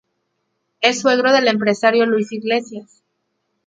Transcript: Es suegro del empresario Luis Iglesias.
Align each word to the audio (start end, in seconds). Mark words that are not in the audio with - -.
Es 0.81 0.99
suegro 0.99 1.31
del 1.31 1.47
empresario 1.47 2.07
Luis 2.07 2.31
Iglesias. 2.31 3.03